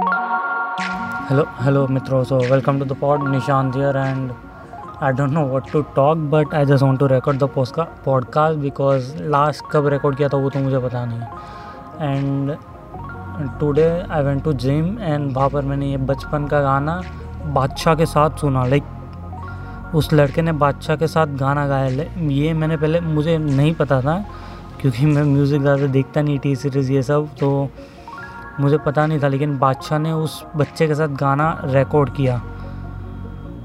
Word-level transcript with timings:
Hello 0.00 1.42
hello 1.62 1.86
मित्रों. 1.88 2.22
So 2.24 2.36
welcome 2.50 2.78
to 2.78 2.84
the 2.84 2.92
pod 3.00 3.26
Nishan 3.28 3.72
here 3.72 3.96
and 3.96 4.30
I 5.02 5.12
don't 5.12 5.30
know 5.30 5.44
what 5.48 5.70
to 5.72 5.82
talk 5.96 6.18
but 6.34 6.54
I 6.54 6.66
just 6.66 6.82
want 6.82 6.98
to 6.98 7.06
record 7.06 7.38
the 7.38 7.48
post 7.54 7.74
का 7.74 7.82
podcast 8.04 8.58
because 8.58 9.14
last 9.24 9.64
कब 9.72 9.86
record 9.94 10.16
किया 10.16 10.28
था 10.28 10.36
वो 10.36 10.50
तो 10.50 10.60
मुझे 10.60 10.78
पता 10.78 11.04
नहीं 11.04 11.20
and 12.08 12.56
today 13.60 13.88
I 14.10 14.22
went 14.24 14.42
to 14.44 14.52
gym 14.64 14.98
and 15.00 15.32
वहाँ 15.36 15.48
पर 15.48 15.64
मैंने 15.64 15.90
ये 15.90 15.96
बचपन 16.12 16.46
का 16.46 16.60
गाना 16.62 17.00
बादशाह 17.46 17.94
के 17.94 18.06
साथ 18.06 18.38
सुना. 18.40 18.64
लाइक 18.64 19.94
उस 19.94 20.12
लड़के 20.12 20.42
ने 20.42 20.52
बादशाह 20.64 20.96
के 20.96 21.06
साथ 21.08 21.26
गाना 21.38 21.66
गाया. 21.66 22.04
ये 22.30 22.52
मैंने 22.54 22.76
पहले, 22.76 23.00
मुझे 23.00 23.38
नहीं 23.38 23.74
पता 23.74 24.00
था 24.00 24.18
क्योंकि 24.80 25.06
मैं 25.06 25.22
म्यूज़िक 25.22 25.60
ज़्यादा 25.62 25.86
देखता 25.86 26.22
नहीं 26.22 26.38
टी 26.38 26.56
सीरीज़ 26.56 26.92
ये 26.92 27.02
सब. 27.02 27.28
तो 27.40 27.68
मुझे 28.60 28.78
पता 28.78 29.06
नहीं 29.06 29.22
था, 29.22 29.28
लेकिन 29.28 29.58
बादशाह 29.58 29.98
ने 29.98 30.12
उस 30.12 30.44
बच्चे 30.56 30.86
के 30.86 30.94
साथ 30.94 31.08
गाना 31.08 31.60
रिकॉर्ड 31.64 32.14
किया। 32.14 32.42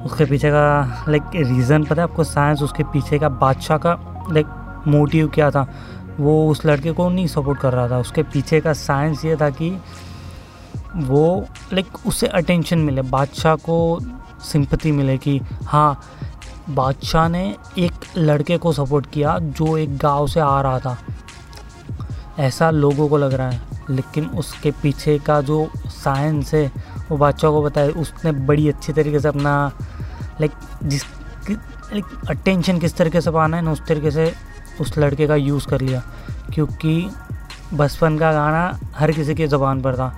उसके 0.06 0.26
पीछे 0.26 0.50
का 0.50 1.06
लाइक 1.10 1.24
रीज़न 1.36 1.84
पता 1.84 2.02
है 2.02 2.08
आपको? 2.10 2.24
साइंस 2.24 2.62
उसके 2.62 2.84
पीछे 2.84 3.20
का 3.20 3.30
बादशाह 3.30 3.78
का 3.78 3.94
लाइक 4.32 4.48
मोटिव 4.88 5.28
क्या 5.28 5.52
था? 5.52 5.68
वो 6.20 6.52
उस 6.52 6.66
लड़के 6.66 6.92
को 6.92 7.10
नहीं 7.10 7.28
सपोर्ट 7.28 7.60
कर 7.60 7.74
रहा 7.74 7.90
था। 7.90 7.98
उसके 7.98 8.24
पीछे 8.24 8.62
का 8.62 8.74
साइंस 8.74 9.26
ये 9.26 9.36
था 9.36 9.50
कि 9.50 9.82
वो 10.96 11.46
लाइक 11.74 12.08
उससे 12.08 12.28
अटेंशन 12.28 12.78
मिले, 12.78 13.02
बादशाह 13.02 13.56
को 13.56 14.00
सिंपति 14.40 14.92
मिले 14.92 15.18
कि 15.18 15.42
हाँ 15.64 16.00
बादशाह 16.70 17.28
ने 17.30 17.56
एक 17.78 17.94
लड़के 18.18 18.58
को 18.58 18.72
सपोर्ट 18.72 19.06
किया 19.06 19.40
जो 19.40 19.78
एक 19.78 19.98
गाँव 19.98 20.28
से 20.28 20.40
आ 20.40 20.62
रहा 20.62 20.80
था। 20.80 20.98
ऐसा 22.40 22.70
लोगों 22.72 23.08
को 23.08 23.18
लग 23.18 23.34
रहा 23.34 23.50
है। 23.50 23.75
लेकिन 23.90 24.26
उसके 24.26 24.72
पीछे 24.72 25.18
का 25.20 25.42
जो 25.42 25.68
साइंस 25.88 26.54
है, 26.54 26.72
वो 27.10 27.18
बादशाह 27.18 27.52
को 27.52 27.62
बताया, 27.64 27.90
उसने 27.90 28.32
बड़ी 28.32 28.68
अच्छी 28.70 28.94
तरीके 28.94 29.20
से 29.20 29.28
अपना 29.28 29.72
लाइक 30.42 30.52
जिस 30.84 31.04
लाइक 31.50 32.06
अटेंशन 32.30 32.80
किस 32.80 32.98
तरीके 32.98 33.22
से 33.22 33.32
पाना 33.32 33.58
है 33.58 33.64
ना, 33.64 33.72
उस 33.72 33.86
तरीके 33.88 34.12
से 34.12 34.34
उस 34.82 34.98
लड़के 34.98 35.28
का 35.28 35.36
यूज़ 35.36 35.68
कर 35.68 35.82
लिया। 35.82 36.02
क्योंकि 36.54 37.10
बचपन 37.74 38.18
का 38.18 38.32
गाना 38.34 38.80
हर 38.96 39.12
किसी 39.12 39.36
की 39.36 39.48
ज़बान 39.48 39.82
पर 39.82 39.96
था। 39.96 40.14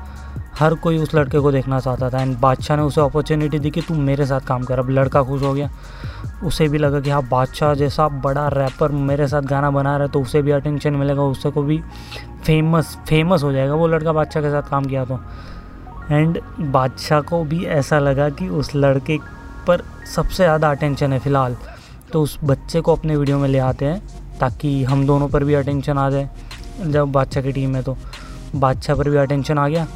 हर 0.60 0.74
कोई 0.74 0.98
उस 0.98 1.14
लड़के 1.16 1.40
को 1.40 1.52
देखना 1.52 1.80
चाहता 1.80 2.10
था। 2.10 2.22
एंड 2.22 2.38
बादशाह 2.38 2.78
ने 2.78 2.84
उसे 2.84 3.02
अपॉर्चुनिटी 3.02 3.60
दी 3.60 3.70
कि 3.70 3.82
तू 3.82 3.96
मेरे 3.96 4.26
साथ 4.26 4.42
काम 4.42 4.64
कर। 4.64 4.80
अब 4.80 4.90
लड़का 4.90 5.24
खुश 5.24 5.42
हो 5.42 5.54
गया। 5.54 5.70
उसे 6.44 6.68
भी 6.68 6.78
लगा 6.78 7.00
कि 7.00 7.10
हाँ 7.10 7.22
बादशाह 7.24 7.74
जैसा 7.74 8.08
बड़ा 8.08 8.48
रैपर 8.48 8.92
मेरे 8.92 9.28
साथ 9.28 9.42
गाना 9.42 9.72
बना 9.72 9.96
रहा 9.98 10.06
है 10.06 10.12
तो 10.12 10.22
उसे 10.22 10.42
भी 10.42 10.52
अटेंशन 10.52 10.94
मिलेगा, 10.94 11.22
उससे 11.22 11.50
को 11.52 11.64
भी 11.64 11.82
फ़ेमस 12.48 12.98
फ़ेमस 13.10 13.44
हो 13.44 13.52
जाएगा। 13.52 13.74
वो 13.74 13.88
लड़का 13.88 14.12
बादशाह 14.14 14.44
के 14.44 14.50
साथ 14.52 14.70
काम 14.70 14.86
किया 14.86 15.06
तो। 15.06 15.20
एंड 16.12 16.40
बादशाह 16.62 17.22
को 17.22 17.44
भी 17.44 17.64
ऐसा 17.66 18.00
लगा 18.00 18.30
कि 18.32 18.48
उस 18.50 18.76
लड़के 18.76 19.18
पर 19.68 19.84
सबसे 20.16 20.36
ज़्यादा 20.36 20.70
अटेंशन 20.72 21.14
है 21.14 21.20
फ़िलहाल। 21.20 21.56
तो 22.14 22.22
उस 22.22 22.38
बच्चे 22.44 22.82
को 22.82 22.96
अपने 22.96 23.16
वीडियो 23.16 23.38
में 23.38 23.48
ले 23.50 23.60
आते 23.60 23.86
हैं, 23.86 24.02
ताकि 24.40 24.84
हम 24.84 25.06
दोनों 25.08 25.28
पर 25.30 25.44
भी 25.44 25.54
अटेंशन 25.54 25.98
आ 25.98 26.10
जाए, 26.10 26.30
जब 26.82 27.12
बादशाह 27.12 27.44
की 27.44 27.52
टीम 27.52 27.76
है 27.76 27.82
तो। 27.84 27.98
बादशाह 28.56 28.96
पर 28.96 29.10
भी 29.10 29.18
अटेंशन 29.18 29.58
आ 29.58 29.68
गया। 29.68 29.88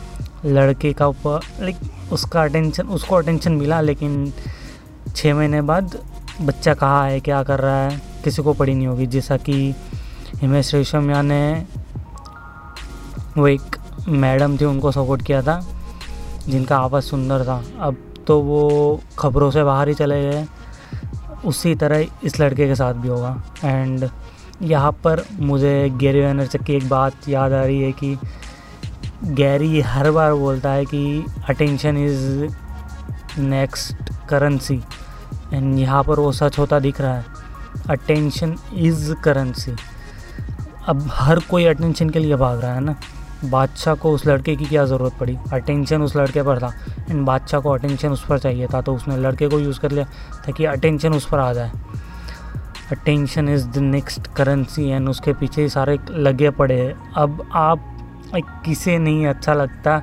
लड़के 0.45 0.91
का 0.93 1.07
ऊपर 1.07 1.39
लाइक 1.61 2.11
उसका 2.13 2.43
अटेंशन 2.43 2.87
उसको 2.89 3.15
अटेंशन 3.15 3.51
मिला, 3.51 3.81
लेकिन 3.81 4.31
छः 5.15 5.35
महीने 5.35 5.61
बाद 5.61 5.97
बच्चा 6.41 6.73
कहाँ 6.73 7.09
है, 7.09 7.19
क्या 7.19 7.41
कर 7.43 7.59
रहा 7.59 7.81
है, 7.81 8.01
किसी 8.23 8.43
को 8.43 8.53
पड़ी 8.53 8.73
नहीं 8.73 8.87
होगी। 8.87 9.05
जैसा 9.07 9.37
कि 9.39 9.53
हिमेश 10.35 10.73
रेशमिया 10.75 11.21
ने 11.21 11.41
वो 13.37 13.47
एक 13.47 13.77
मैडम 14.09 14.57
थी, 14.57 14.65
उनको 14.65 14.91
सपोर्ट 14.91 15.21
किया 15.21 15.41
था, 15.41 15.59
जिनका 16.47 16.77
आवाज़ 16.77 17.03
सुंदर 17.03 17.43
था। 17.45 17.61
अब 17.79 17.97
तो 18.27 18.39
वो 18.41 19.01
खबरों 19.19 19.49
से 19.51 19.63
बाहर 19.63 19.87
ही 19.87 19.93
चले 19.93 20.21
गए। 20.23 20.45
उसी 21.45 21.73
तरह 21.75 22.05
इस 22.23 22.39
लड़के 22.39 22.67
के 22.67 22.75
साथ 22.75 22.93
भी 22.93 23.07
होगा। 23.07 23.35
एंड 23.63 24.09
यहाँ 24.61 24.91
पर 25.03 25.23
मुझे 25.39 25.89
गैरी 25.99 26.19
वेनरचक 26.21 26.63
की 26.63 26.73
एक 26.73 26.87
बात 26.89 27.29
याद 27.29 27.53
आ 27.53 27.63
रही 27.63 27.81
है 27.81 27.91
कि 27.91 28.17
गैरी 29.25 29.79
हर 29.81 30.09
बार 30.11 30.33
बोलता 30.33 30.71
है 30.71 30.85
कि 30.85 31.25
attention 31.49 31.97
is 31.97 33.39
next 33.39 34.11
currency 34.29 34.81
and 35.53 35.79
यहाँ 35.79 36.03
पर 36.03 36.19
वो 36.19 36.31
सच 36.31 36.59
होता 36.59 36.79
दिख 36.79 37.01
रहा 37.01 37.15
है। 37.15 37.25
अटेंशन 37.89 38.55
इज़ 38.73 39.13
करेंसी 39.23 39.75
अब 40.87 41.07
हर 41.13 41.39
कोई 41.49 41.65
अटेंशन 41.65 42.09
के 42.09 42.19
लिए 42.19 42.35
भाग 42.35 42.61
रहा 42.61 42.73
है 42.73 42.81
ना। 42.81 42.95
बादशाह 43.43 43.95
को 43.95 44.11
उस 44.11 44.25
लड़के 44.27 44.55
की 44.55 44.65
क्या 44.65 44.85
ज़रूरत 44.85 45.13
पड़ी? 45.19 45.37
अटेंशन 45.53 46.01
उस 46.01 46.15
लड़के 46.15 46.43
पर 46.43 46.59
था। 46.59 46.73
एंड 47.09 47.25
बादशाह 47.25 47.61
को 47.61 47.69
अटेंशन 47.69 48.11
उस 48.11 48.25
पर 48.25 48.39
चाहिए 48.39 48.67
था 48.73 48.81
तो 48.81 48.95
उसने 48.95 49.17
लड़के 49.17 49.47
को 49.47 49.59
यूज़ 49.59 49.79
कर 49.79 49.91
लिया, 49.91 50.05
ताकि 50.45 50.65
अटेंशन 50.65 51.13
उस 51.13 51.25
पर 51.25 51.39
आ 51.39 51.51
जाए। 51.53 51.71
Attention 52.91 53.49
is 53.49 53.67
the 53.67 53.77
next 53.77 54.27
currency 54.27 54.87
and 54.89 55.09
उसके 55.09 55.33
पीछे 55.33 55.67
सारे 55.69 55.97
लगे 56.11 56.49
पड़े 56.51 56.79
हैं। 56.81 57.13
अब 57.13 57.47
आप 57.53 57.87
किसे 58.65 58.97
नहीं 58.97 59.25
अच्छा 59.27 59.53
लगता, 59.53 59.95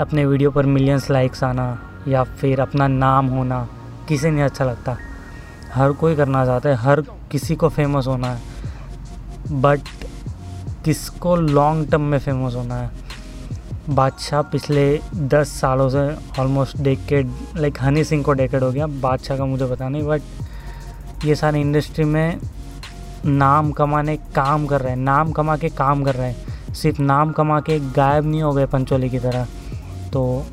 अपने 0.00 0.24
वीडियो 0.26 0.50
पर 0.50 0.66
मिलियंस 0.66 1.10
लाइक्स 1.10 1.44
आना, 1.44 1.78
या 2.08 2.22
फिर 2.24 2.60
अपना 2.60 2.88
नाम 2.88 3.26
होना, 3.26 3.66
किसे 4.08 4.30
नहीं 4.30 4.42
अच्छा 4.42 4.64
लगता? 4.64 4.96
हर 5.74 5.92
कोई 5.92 6.16
करना 6.16 6.44
चाहता 6.46 6.68
है, 6.68 6.74
हर 6.76 7.00
किसी 7.30 7.56
को 7.56 7.68
फ़ेमस 7.68 8.06
होना 8.06 8.28
है। 8.28 8.40
बट 9.52 9.80
किसको 10.88 11.34
लॉन्ग 11.36 11.90
टर्म 11.90 12.02
में 12.02 12.18
फ़ेमस 12.18 12.54
होना 12.54 12.74
है? 12.74 12.90
बादशाह 13.90 14.42
पिछले 14.42 14.84
दस 15.14 15.48
सालों 15.50 15.88
से 15.90 16.04
almost 16.40 16.76
decade 16.76 17.32
like 17.56 17.78
Honey 17.82 18.04
Singh 18.04 18.22
को 18.24 18.32
डेकेड 18.32 18.62
हो 18.62 18.70
गया, 18.72 18.86
बादशाह 18.86 19.36
का 19.38 19.44
मुझे 19.44 19.66
पता 19.66 19.88
नहीं 19.88 20.02
बट 20.02 21.24
ये 21.24 21.34
सारे 21.34 21.60
इंडस्ट्री 21.60 22.04
में 22.04 22.40
नाम 23.26 23.70
कमाने 23.72 24.16
काम 24.34 24.66
कर 24.66 24.80
रहे 24.80 24.90
हैं, 24.90 24.98
नाम 24.98 25.32
कमा 25.32 25.56
के 25.56 25.68
काम 25.68 26.04
कर 26.04 26.14
रहे 26.14 26.32
हैं। 26.32 26.74
सिर्फ़ 26.74 27.02
नाम 27.02 27.32
कमा 27.32 27.60
के 27.60 27.78
गायब 27.80 28.26
नहीं 28.26 28.42
हो 28.42 28.52
गए 28.52 28.66
पंचोली 28.66 29.10
की 29.10 29.18
तरह। 29.18 29.46
तो 30.12 30.46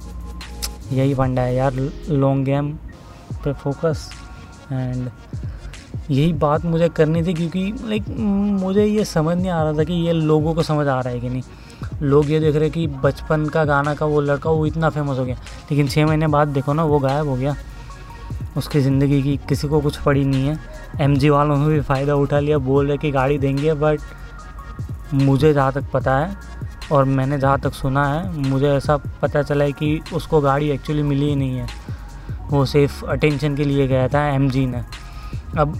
यही 0.91 1.13
फंडा 1.13 1.41
है 1.41 1.55
यार 1.55 1.73
लॉन्ग 2.09 2.45
गेम 2.45 2.73
पे 3.43 3.53
फोकस 3.53 4.09
एंड 4.71 5.09
यही 6.11 6.33
बात 6.33 6.65
मुझे 6.65 6.89
करनी 6.89 7.23
थी 7.23 7.33
क्योंकि 7.33 7.73
लाइक 7.83 8.09
मुझे 8.59 8.85
ये 8.85 9.05
समझ 9.05 9.35
नहीं 9.37 9.49
आ 9.49 9.61
रहा 9.63 9.73
था 9.73 9.83
कि 9.83 9.93
ये 9.93 10.13
लोगों 10.13 10.53
को 10.53 10.63
समझ 10.63 10.87
आ 10.87 10.99
रहा 10.99 11.13
है 11.13 11.19
कि 11.19 11.29
नहीं। 11.29 11.41
लोग 12.01 12.29
ये 12.31 12.39
देख 12.39 12.55
रहे 12.55 12.69
कि 12.69 12.85
बचपन 12.87 13.45
का 13.45 13.63
गाना 13.65 13.93
का 13.95 14.05
वो 14.05 14.21
लड़का 14.21 14.49
वो 14.49 14.65
इतना 14.65 14.89
फ़ेमस 14.89 15.17
हो 15.17 15.25
गया। 15.25 15.35
लेकिन 15.71 15.87
छः 15.87 16.05
महीने 16.05 16.27
बाद 16.27 16.47
देखो 16.47 16.73
ना, 16.73 16.83
वो 16.83 16.99
गायब 16.99 17.27
हो 17.27 17.35
गया। 17.35 17.55
उसकी 18.57 18.79
ज़िंदगी 18.79 19.21
की 19.23 19.35
किसी 19.49 19.67
को 19.67 19.79
कुछ 19.81 19.97
पड़ी 19.97 20.25
नहीं 20.25 20.47
है। 20.47 20.57
एमजी 21.01 21.29
वालों 21.29 21.57
ने 21.57 21.67
भी 21.67 21.81
फ़ायदा 21.81 22.15
उठा 22.15 22.39
लिया, 22.39 22.57
बोल 22.57 22.87
रहे 22.87 22.97
कि 22.97 23.11
गाड़ी 23.11 23.37
देंगे 23.37 23.73
बट 23.73 24.01
मुझे 25.13 25.53
जहाँ 25.53 25.71
तक 25.73 25.89
पता 25.93 26.17
है 26.17 26.35
और 26.91 27.05
मैंने 27.05 27.37
जहाँ 27.37 27.59
तक 27.59 27.73
सुना 27.73 28.05
है, 28.07 28.49
मुझे 28.49 28.69
ऐसा 28.69 28.97
पता 29.21 29.41
चला 29.43 29.65
है 29.65 29.71
कि 29.71 29.99
उसको 30.13 30.41
गाड़ी 30.41 30.69
एक्चुअली 30.69 31.03
मिली 31.03 31.29
ही 31.29 31.35
नहीं 31.35 31.57
है। 31.57 31.67
वो 32.49 32.65
सिर्फ़ 32.65 33.05
अटेंशन 33.05 33.55
के 33.55 33.63
लिए 33.63 33.87
गया 33.87 34.07
था 34.07 34.27
एमजी 34.27 34.65
ने। 34.65 34.83
अब 35.57 35.77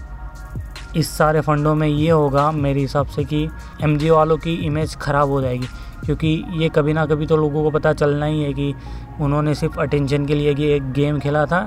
इस 0.96 1.08
सारे 1.16 1.40
फंडों 1.40 1.74
में 1.74 1.86
ये 1.88 2.10
होगा 2.10 2.50
मेरे 2.52 2.80
हिसाब 2.80 3.06
से 3.06 3.24
कि 3.24 3.42
एम 3.82 3.98
वालों 4.10 4.36
की 4.38 4.54
इमेज 4.66 4.96
ख़राब 4.96 5.30
हो 5.30 5.40
जाएगी। 5.42 5.66
क्योंकि 6.04 6.28
ये 6.52 6.68
कभी 6.68 6.92
ना 6.92 7.04
कभी 7.06 7.26
तो 7.26 7.36
लोगों 7.36 7.62
को 7.62 7.70
पता 7.70 7.92
चलना 7.92 8.26
ही 8.26 8.42
है 8.42 8.52
कि 8.52 8.74
उन्होंने 9.20 9.54
सिर्फ़ 9.54 9.78
अटेंशन 9.80 10.26
के 10.26 10.34
लिए 10.34 10.54
कि 10.54 10.66
एक 10.66 10.92
गेम 10.92 11.18
खेला 11.20 11.44
था 11.46 11.60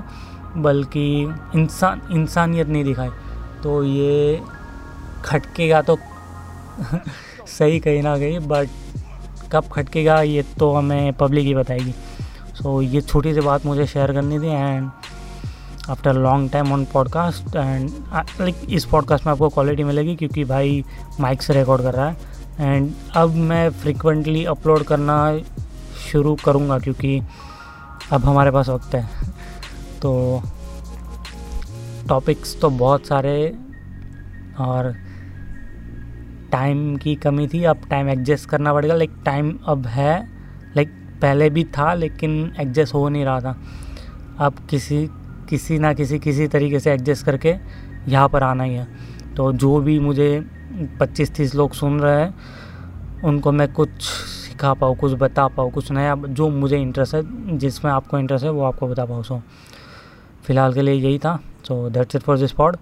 बल्कि 0.57 1.06
इंसान 1.56 2.01
इंसानियत 2.12 2.68
नहीं 2.68 2.84
दिखाई। 2.84 3.09
तो 3.63 3.84
ये 3.84 4.41
खटकेगा 5.25 5.81
तो 5.81 5.97
सही 7.47 7.79
कहीं 7.79 8.01
ना 8.03 8.18
कहीं 8.18 8.39
बट 8.39 8.69
कब 9.51 9.69
खटकेगा 9.73 10.22
ये 10.22 10.44
तो 10.59 10.73
हमें 10.73 11.13
पब्लिक 11.13 11.45
ही 11.45 11.53
बताएगी। 11.56 11.91
सो 11.91 12.81
so, 12.81 12.89
ये 12.89 13.01
छोटी 13.01 13.34
सी 13.34 13.42
बात 13.42 13.65
मुझे 13.65 13.86
शेयर 13.88 14.12
करनी 14.13 14.39
थी 14.39 14.48
and 14.48 14.89
after 15.89 16.13
long 16.13 16.51
time 16.51 16.71
on 16.74 16.86
podcast 16.86 17.56
and 17.56 17.89
like 18.41 18.56
इस 18.69 18.86
पॉडकास्ट 18.86 19.25
में 19.25 19.31
आपको 19.33 19.50
क्वालिटी 19.50 19.83
मिलेगी 19.83 20.15
क्योंकि 20.15 20.44
भाई 20.44 20.83
माइक 21.19 21.41
से 21.41 21.53
रिकॉर्ड 21.53 21.81
कर 21.81 21.94
रहा 21.94 22.09
है। 22.09 22.18
एंड 22.59 22.91
अब 23.15 23.36
मैं 23.36 23.69
फ्रिक्वेंटली 23.71 24.44
अपलोड 24.45 24.83
करना 24.83 25.18
शुरू 26.01 26.36
करूँगा 26.36 26.80
क्योंकि 26.80 27.19
अब 28.12 28.25
हमारे 28.25 28.51
पास 28.51 28.69
वक्त 28.69 28.95
है। 28.95 29.07
तो 30.01 30.41
टॉपिक्स 32.09 32.59
तो 32.62 32.69
बहुत 32.69 33.07
सारे 33.07 33.33
और 34.59 34.94
टाइम 36.51 36.95
की 36.97 37.15
कमी 37.15 37.47
थी, 37.47 37.63
अब 37.63 37.81
टाइम 37.89 38.09
एडजस्ट 38.09 38.50
करना 38.50 38.74
पड़ेगा। 38.74 38.95
लाइक 38.95 39.21
टाइम 39.25 39.57
अब 39.68 39.86
है 39.88 40.19
लाइक 40.75 40.89
पहले 41.21 41.50
भी 41.50 41.63
था, 41.77 41.94
लेकिन 41.94 42.53
एडजस्ट 42.59 42.94
हो 42.94 43.07
नहीं 43.09 43.25
रहा 43.25 43.39
था। 43.39 43.56
अब 44.39 44.68
किसी 44.69 45.07
किसी 45.50 45.80
ना 45.80 45.94
किसी 45.94 46.19
किसी 46.19 46.48
तरीके 46.48 46.80
से 46.80 46.92
एडजस्ट 46.92 47.25
करके 47.25 47.56
यहाँ 48.07 48.30
पर 48.30 48.44
आना 48.44 48.63
ही 48.63 48.75
है। 48.75 48.88
तो 49.36 49.51
जो 49.54 49.80
भी 49.80 50.00
मुझे 50.00 50.30
पच्चीस 51.00 51.34
तीस 51.36 51.56
लोग 51.56 51.74
सुन 51.74 52.00
रहे 52.00 52.22
हैं, 52.22 52.34
उनको 53.24 53.51
मैं 53.51 53.72
कुछ 53.74 54.01
सिखा 54.01 54.74
पाऊँ, 54.74 54.96
कुछ 54.96 55.13
बता 55.13 55.48
पाऊँ, 55.48 55.72
कुछ 55.72 55.92
नया 55.92 56.16
जो 56.16 56.50
मुझे 56.50 56.78
इंटरेस्ट 56.78 57.16
है, 57.16 57.57
जिसमें 57.57 57.92
आपको 57.92 58.19
इंटरेस्ट 58.19 58.46
है, 58.46 58.51
वो 58.51 58.63
आपको 58.63 58.88
बता 58.88 59.06
पाऊँ। 59.06 59.24
सो 59.24 59.42
फ़िलहाल 60.44 60.74
के 60.74 60.81
लिए 60.81 60.94
यही 60.94 61.18
था। 61.19 61.40
So 61.68 61.90
that's 61.90 62.16
it 62.16 62.22
for 62.22 62.38
this 62.38 62.51
pod 62.51 62.78